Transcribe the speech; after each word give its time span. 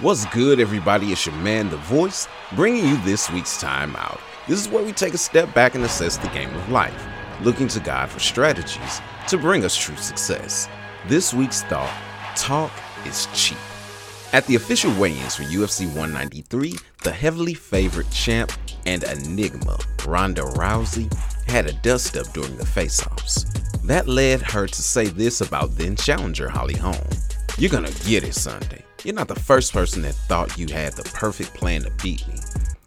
What's 0.00 0.26
good, 0.26 0.60
everybody? 0.60 1.10
It's 1.10 1.24
your 1.24 1.34
man, 1.36 1.70
The 1.70 1.78
Voice, 1.78 2.28
bringing 2.54 2.84
you 2.84 2.98
this 2.98 3.30
week's 3.30 3.58
Time 3.58 3.96
Out. 3.96 4.20
This 4.46 4.60
is 4.60 4.68
where 4.68 4.84
we 4.84 4.92
take 4.92 5.14
a 5.14 5.18
step 5.18 5.54
back 5.54 5.74
and 5.74 5.82
assess 5.84 6.18
the 6.18 6.28
game 6.28 6.54
of 6.54 6.68
life, 6.68 7.06
looking 7.40 7.66
to 7.68 7.80
God 7.80 8.10
for 8.10 8.18
strategies 8.18 9.00
to 9.28 9.38
bring 9.38 9.64
us 9.64 9.74
true 9.74 9.96
success. 9.96 10.68
This 11.06 11.32
week's 11.32 11.62
thought 11.62 11.90
talk 12.36 12.70
is 13.06 13.26
cheap. 13.32 13.56
At 14.34 14.44
the 14.44 14.56
official 14.56 14.92
weigh 15.00 15.18
ins 15.18 15.36
for 15.36 15.44
UFC 15.44 15.86
193, 15.86 16.74
the 17.02 17.10
heavily 17.10 17.54
favored 17.54 18.10
champ 18.10 18.52
and 18.84 19.02
enigma, 19.02 19.78
Ronda 20.06 20.42
Rousey, 20.42 21.10
had 21.48 21.64
a 21.64 21.72
dust 21.72 22.18
up 22.18 22.26
during 22.34 22.58
the 22.58 22.66
face 22.66 23.02
offs. 23.06 23.44
That 23.84 24.06
led 24.06 24.42
her 24.42 24.66
to 24.66 24.82
say 24.82 25.06
this 25.06 25.40
about 25.40 25.70
then 25.70 25.96
challenger 25.96 26.50
Holly 26.50 26.76
Holm 26.76 26.98
You're 27.56 27.70
gonna 27.70 27.92
get 28.04 28.24
it 28.24 28.34
Sunday. 28.34 28.85
You're 29.04 29.14
not 29.14 29.28
the 29.28 29.34
first 29.34 29.72
person 29.72 30.02
that 30.02 30.14
thought 30.14 30.58
you 30.58 30.66
had 30.68 30.94
the 30.94 31.04
perfect 31.04 31.54
plan 31.54 31.82
to 31.82 31.90
beat 32.02 32.26
me. 32.26 32.34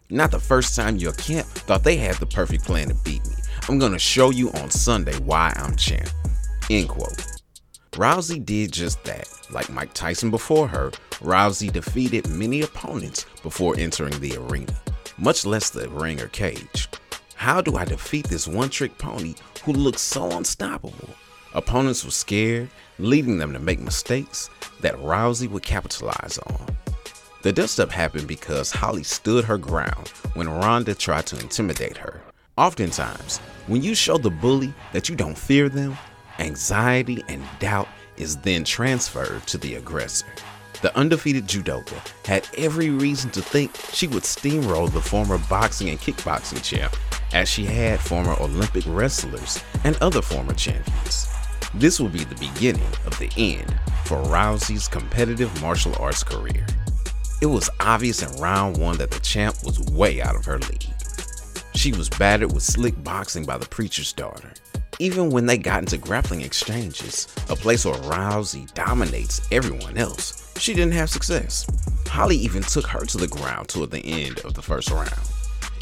Not 0.10 0.32
the 0.32 0.40
first 0.40 0.76
time 0.76 0.98
your 0.98 1.14
camp 1.14 1.48
thought 1.48 1.84
they 1.84 1.98
had 1.98 2.16
the 2.16 2.26
perfect 2.26 2.66
plan 2.66 2.90
to 2.90 2.96
beat 3.06 3.26
me. 3.28 3.36
I'm 3.68 3.80
gonna 3.80 4.00
show 4.00 4.32
you 4.32 4.50
on 4.54 4.70
Sunday 4.72 5.18
why 5.20 5.54
I'm 5.56 5.76
champ. 5.76 6.10
End 6.70 6.90
quote. 6.90 7.26
Rousey 7.92 8.44
did 8.44 8.72
just 8.72 9.04
that. 9.04 9.28
Like 9.52 9.70
Mike 9.70 9.94
Tyson 9.94 10.32
before 10.32 10.68
her, 10.68 10.92
Rousey 11.22 11.72
defeated 11.72 12.28
many 12.28 12.62
opponents 12.62 13.26
before 13.44 13.76
entering 13.78 14.20
the 14.20 14.36
arena, 14.38 14.74
much 15.18 15.46
less 15.46 15.70
the 15.70 15.90
ring 15.90 16.20
or 16.20 16.28
cage. 16.30 16.88
How 17.36 17.62
do 17.62 17.78
I 17.78 17.86
defeat 17.86 18.28
this 18.28 18.48
one 18.48 18.70
trick 18.70 18.98
pony 18.98 19.36
who 19.64 19.74
looks 19.74 20.02
so 20.02 20.32
unstoppable? 20.32 21.10
Opponents 21.54 22.06
were 22.06 22.12
scared, 22.12 22.70
leading 23.00 23.40
them 23.40 23.54
to 23.54 23.60
make 23.60 23.80
mistakes 23.80 24.50
that 24.82 24.96
Rousey 24.98 25.50
would 25.50 25.64
capitalize 25.64 26.38
on. 26.46 26.66
The 27.42 27.52
dust 27.52 27.80
up 27.80 27.90
happened 27.90 28.28
because 28.28 28.72
Holly 28.72 29.04
stood 29.04 29.46
her 29.46 29.58
ground 29.58 30.10
when 30.36 30.48
Ronda 30.48 30.94
tried 30.94 31.26
to 31.28 31.40
intimidate 31.40 31.98
her. 31.98 32.22
Oftentimes, 32.58 33.38
when 33.68 33.82
you 33.82 33.96
show 33.96 34.18
the 34.18 34.30
bully 34.30 34.74
that 34.94 35.10
you 35.10 35.16
don't 35.16 35.38
fear 35.38 35.70
them, 35.70 35.98
anxiety 36.38 37.24
and 37.30 37.44
doubt 37.60 37.88
is 38.18 38.38
then 38.38 38.64
transferred 38.64 39.48
to 39.48 39.58
the 39.58 39.76
aggressor. 39.76 40.28
The 40.82 40.96
undefeated 40.96 41.48
judoka 41.48 42.00
had 42.26 42.48
every 42.58 42.90
reason 42.90 43.32
to 43.32 43.42
think 43.42 43.76
she 43.92 44.08
would 44.08 44.24
steamroll 44.24 44.92
the 44.92 45.02
former 45.02 45.38
boxing 45.50 45.90
and 45.90 46.00
kickboxing 46.00 46.64
champ, 46.64 46.96
as 47.34 47.50
she 47.50 47.66
had 47.66 48.00
former 48.00 48.36
Olympic 48.40 48.84
wrestlers 48.88 49.64
and 49.84 49.98
other 50.02 50.22
former 50.22 50.54
champions. 50.54 51.28
This 51.76 52.00
will 52.00 52.10
be 52.10 52.24
the 52.24 52.36
beginning 52.36 52.82
of 53.06 53.18
the 53.20 53.32
end 53.38 53.74
for 54.06 54.18
Rousey's 54.24 54.88
competitive 54.88 55.62
martial 55.62 55.96
arts 56.00 56.24
career. 56.24 56.66
It 57.42 57.46
was 57.46 57.70
obvious 57.80 58.24
in 58.24 58.42
round 58.42 58.78
one 58.78 58.98
that 58.98 59.12
the 59.12 59.20
champ 59.20 59.56
was 59.64 59.80
way 59.92 60.22
out 60.22 60.36
of 60.36 60.46
her 60.46 60.58
league. 60.58 60.86
She 61.76 61.94
was 61.94 62.10
battered 62.10 62.52
with 62.52 62.64
slick 62.64 63.02
boxing 63.04 63.46
by 63.46 63.58
the 63.58 63.68
preacher's 63.68 64.12
daughter. 64.14 64.52
Even 64.98 65.30
when 65.30 65.46
they 65.46 65.58
got 65.58 65.80
into 65.80 65.98
grappling 65.98 66.42
exchanges, 66.42 67.28
a 67.50 67.56
place 67.56 67.86
where 67.86 67.96
Rousey 67.96 68.74
dominates 68.74 69.48
everyone 69.52 69.98
else, 69.98 70.52
she 70.58 70.74
didn't 70.74 70.94
have 70.94 71.10
success. 71.10 71.66
Holly 72.08 72.36
even 72.36 72.64
took 72.64 72.88
her 72.88 73.06
to 73.06 73.18
the 73.18 73.28
ground 73.28 73.70
toward 73.70 73.92
the 73.92 74.06
end 74.06 74.40
of 74.40 74.56
the 74.56 74.62
first 74.62 74.90
round. 74.90 75.14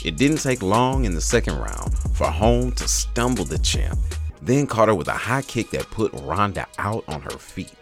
It 0.05 0.17
didn't 0.17 0.43
take 0.43 0.61
long 0.61 1.05
in 1.05 1.15
the 1.15 1.21
second 1.21 1.57
round 1.57 1.97
for 2.13 2.27
Holm 2.27 2.73
to 2.73 2.87
stumble 2.87 3.45
the 3.45 3.57
champ, 3.57 3.97
then 4.41 4.67
caught 4.67 4.87
her 4.87 4.95
with 4.95 5.07
a 5.07 5.13
high 5.13 5.41
kick 5.41 5.69
that 5.71 5.89
put 5.89 6.13
Ronda 6.13 6.67
out 6.77 7.03
on 7.07 7.21
her 7.21 7.37
feet. 7.37 7.73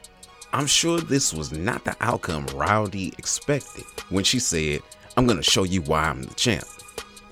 I'm 0.54 0.68
sure 0.68 1.00
this 1.00 1.34
was 1.34 1.52
not 1.52 1.84
the 1.84 1.96
outcome 2.00 2.46
Rowdy 2.54 3.14
expected 3.18 3.86
when 4.10 4.24
she 4.24 4.40
said, 4.40 4.82
I'm 5.18 5.28
gonna 5.28 5.44
show 5.44 5.64
you 5.64 5.82
why 5.82 6.04
I'm 6.06 6.24
the 6.24 6.34
champ. 6.36 6.66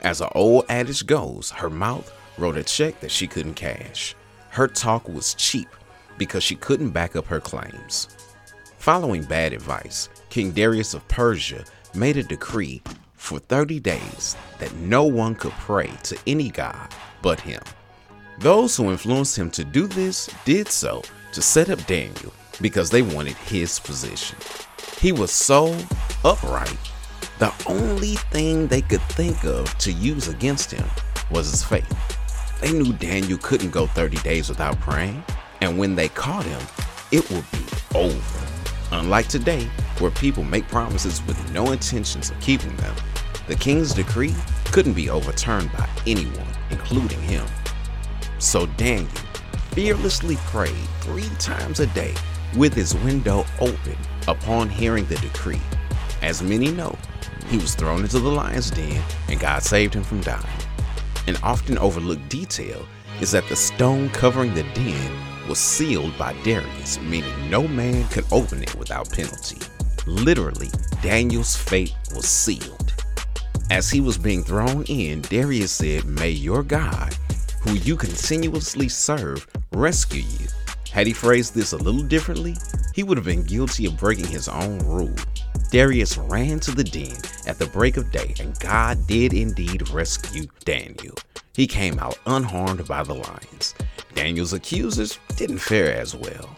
As 0.01 0.19
an 0.19 0.29
old 0.35 0.65
adage 0.67 1.05
goes, 1.05 1.49
her 1.51 1.69
mouth 1.69 2.11
wrote 2.37 2.57
a 2.57 2.63
check 2.63 2.99
that 2.99 3.11
she 3.11 3.27
couldn't 3.27 3.53
cash. 3.53 4.15
Her 4.49 4.67
talk 4.67 5.07
was 5.07 5.35
cheap 5.35 5.69
because 6.17 6.43
she 6.43 6.55
couldn't 6.55 6.89
back 6.89 7.15
up 7.15 7.25
her 7.27 7.39
claims. 7.39 8.09
Following 8.77 9.23
bad 9.23 9.53
advice, 9.53 10.09
King 10.29 10.51
Darius 10.51 10.93
of 10.93 11.07
Persia 11.07 11.63
made 11.95 12.17
a 12.17 12.23
decree 12.23 12.81
for 13.15 13.39
30 13.39 13.79
days 13.79 14.35
that 14.59 14.73
no 14.75 15.05
one 15.05 15.35
could 15.35 15.53
pray 15.53 15.89
to 16.03 16.17
any 16.27 16.49
god 16.49 16.93
but 17.21 17.39
him. 17.39 17.61
Those 18.39 18.75
who 18.75 18.89
influenced 18.89 19.37
him 19.37 19.51
to 19.51 19.63
do 19.63 19.87
this 19.87 20.29
did 20.43 20.67
so 20.67 21.03
to 21.33 21.41
set 21.41 21.69
up 21.69 21.85
Daniel 21.85 22.33
because 22.61 22.89
they 22.89 23.01
wanted 23.01 23.35
his 23.35 23.79
position. 23.79 24.37
He 24.99 25.11
was 25.11 25.31
so 25.31 25.77
upright, 26.25 26.77
the 27.39 27.53
only 27.67 28.15
thing 28.31 28.67
they 28.67 28.81
could 28.81 29.01
think 29.01 29.43
of 29.43 29.77
to 29.79 29.91
use 29.91 30.27
against 30.27 30.71
him 30.71 30.85
was 31.29 31.51
his 31.51 31.63
faith. 31.63 32.59
They 32.61 32.71
knew 32.71 32.93
Daniel 32.93 33.37
couldn't 33.37 33.71
go 33.71 33.87
30 33.87 34.17
days 34.17 34.49
without 34.49 34.79
praying, 34.79 35.23
and 35.61 35.77
when 35.77 35.95
they 35.95 36.09
caught 36.09 36.45
him, 36.45 36.61
it 37.11 37.29
would 37.29 37.45
be 37.51 37.65
over. 37.95 38.47
Unlike 38.91 39.27
today, 39.27 39.65
where 39.99 40.11
people 40.11 40.43
make 40.43 40.67
promises 40.67 41.25
with 41.27 41.51
no 41.51 41.71
intentions 41.71 42.29
of 42.29 42.39
keeping 42.39 42.75
them, 42.77 42.95
the 43.47 43.55
king's 43.55 43.93
decree 43.93 44.33
couldn't 44.71 44.93
be 44.93 45.09
overturned 45.09 45.71
by 45.73 45.87
anyone, 46.07 46.47
including 46.69 47.21
him. 47.21 47.45
So 48.43 48.65
Daniel 48.65 49.09
fearlessly 49.71 50.35
prayed 50.47 50.87
three 50.99 51.29
times 51.39 51.79
a 51.79 51.87
day 51.87 52.13
with 52.57 52.73
his 52.73 52.93
window 52.93 53.45
open 53.61 53.97
upon 54.27 54.69
hearing 54.69 55.05
the 55.05 55.15
decree. 55.15 55.61
As 56.21 56.43
many 56.43 56.69
know, 56.69 56.95
he 57.47 57.57
was 57.57 57.73
thrown 57.73 58.01
into 58.01 58.19
the 58.19 58.29
lion's 58.29 58.69
den 58.69 59.01
and 59.29 59.39
God 59.39 59.63
saved 59.63 59.93
him 59.93 60.03
from 60.03 60.19
dying. 60.21 60.45
An 61.25 61.37
often 61.41 61.77
overlooked 61.77 62.27
detail 62.27 62.85
is 63.21 63.31
that 63.31 63.47
the 63.47 63.55
stone 63.55 64.09
covering 64.09 64.53
the 64.53 64.63
den 64.73 65.47
was 65.47 65.57
sealed 65.57 66.15
by 66.17 66.33
Darius, 66.43 66.99
meaning 66.99 67.49
no 67.49 67.65
man 67.65 68.07
could 68.09 68.25
open 68.29 68.61
it 68.61 68.75
without 68.75 69.09
penalty. 69.09 69.57
Literally, 70.05 70.69
Daniel's 71.01 71.55
fate 71.55 71.95
was 72.13 72.27
sealed. 72.27 72.93
As 73.71 73.89
he 73.89 74.01
was 74.01 74.17
being 74.17 74.43
thrown 74.43 74.83
in, 74.83 75.21
Darius 75.21 75.71
said, 75.71 76.03
May 76.05 76.31
your 76.31 76.61
God, 76.61 77.15
who 77.63 77.73
you 77.75 77.95
continuously 77.95 78.89
serve, 78.89 79.47
rescue 79.71 80.21
you. 80.21 80.47
Had 80.91 81.07
he 81.07 81.13
phrased 81.13 81.55
this 81.55 81.71
a 81.71 81.77
little 81.77 82.03
differently, 82.03 82.55
he 82.93 83.03
would 83.03 83.17
have 83.17 83.25
been 83.25 83.43
guilty 83.43 83.85
of 83.85 83.97
breaking 83.97 84.27
his 84.27 84.47
own 84.47 84.79
rule. 84.79 85.15
Darius 85.71 86.17
ran 86.17 86.59
to 86.59 86.71
the 86.71 86.83
den 86.83 87.17
at 87.47 87.57
the 87.57 87.65
break 87.65 87.97
of 87.97 88.11
day, 88.11 88.35
and 88.39 88.59
God 88.59 89.07
did 89.07 89.33
indeed 89.33 89.89
rescue 89.89 90.45
Daniel. 90.65 91.15
He 91.55 91.65
came 91.65 91.97
out 91.99 92.19
unharmed 92.27 92.87
by 92.87 93.01
the 93.03 93.15
lions. 93.15 93.73
Daniel's 94.13 94.53
accusers 94.53 95.17
didn't 95.35 95.59
fare 95.59 95.95
as 95.95 96.13
well. 96.13 96.49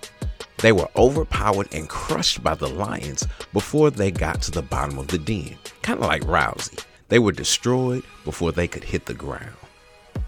They 0.57 0.71
were 0.71 0.89
overpowered 0.95 1.73
and 1.73 1.87
crushed 1.87 2.43
by 2.43 2.55
the 2.55 2.67
lions 2.67 3.27
before 3.53 3.91
they 3.91 4.09
got 4.09 4.41
to 4.41 4.51
the 4.51 4.61
bottom 4.61 4.97
of 4.97 5.07
the 5.07 5.19
den, 5.19 5.55
kind 5.81 5.99
of 5.99 6.05
like 6.07 6.23
Rousey. 6.23 6.83
They 7.09 7.19
were 7.19 7.31
destroyed 7.31 8.03
before 8.23 8.51
they 8.51 8.67
could 8.67 8.83
hit 8.83 9.05
the 9.05 9.13
ground. 9.13 9.55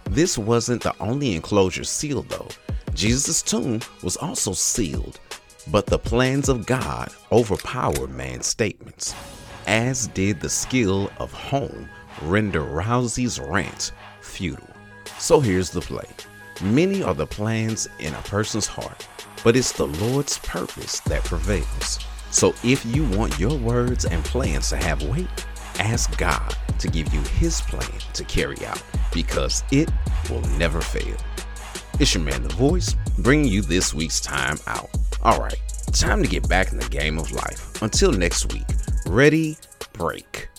This 0.10 0.38
wasn't 0.38 0.84
the 0.84 0.96
only 1.00 1.36
enclosure 1.36 1.84
sealed, 1.84 2.30
though. 2.30 2.48
Jesus' 2.94 3.42
tomb 3.42 3.82
was 4.02 4.18
also 4.18 4.54
sealed, 4.54 5.20
but 5.70 5.86
the 5.86 6.00
plans 6.00 6.50
of 6.50 6.66
God 6.66 7.10
overpowered 7.32 8.10
man's 8.10 8.48
statements, 8.48 9.14
as 9.68 10.08
did 10.08 10.40
the 10.40 10.50
skill 10.50 11.12
of 11.20 11.32
Holm 11.34 11.90
render 12.24 12.62
Rousey's 12.62 13.40
rant 13.40 13.92
futile. 14.22 14.68
So 15.20 15.40
here's 15.40 15.70
the 15.70 15.82
play. 15.82 16.08
Many 16.62 17.04
are 17.04 17.14
the 17.14 17.28
plans 17.28 17.88
in 18.00 18.14
a 18.14 18.22
person's 18.24 18.66
heart, 18.66 19.08
but 19.44 19.56
it's 19.56 19.74
the 19.74 19.88
Lord's 19.88 20.40
purpose 20.40 21.02
that 21.02 21.24
prevails. 21.24 22.00
So 22.32 22.56
if 22.64 22.84
you 22.86 23.06
want 23.10 23.38
your 23.38 23.56
words 23.58 24.06
and 24.06 24.24
plans 24.24 24.70
to 24.70 24.78
have 24.78 25.04
weight, 25.04 25.46
ask 25.80 26.18
God 26.18 26.56
to 26.80 26.88
give 26.88 27.14
you 27.14 27.22
His 27.40 27.62
plan 27.62 27.90
to 28.14 28.24
carry 28.24 28.58
out 28.66 28.82
because 29.14 29.64
it 29.72 29.90
will 30.30 30.42
never 30.58 30.82
fail. 30.82 31.16
It's 32.00 32.14
your 32.14 32.24
man, 32.24 32.44
The 32.44 32.54
Voice, 32.54 32.96
bringing 33.20 33.52
you 33.52 33.62
this 33.62 33.94
week's 33.94 34.20
Time 34.20 34.58
Out. 34.68 34.90
All 35.24 35.40
right, 35.40 35.60
time 35.94 36.22
to 36.22 36.30
get 36.30 36.48
back 36.48 36.72
in 36.72 36.80
the 36.80 36.90
game 36.90 37.18
of 37.18 37.32
life. 37.32 37.82
Until 37.82 38.12
next 38.12 38.54
week, 38.54 38.68
ready, 39.08 39.58
break. 39.94 40.50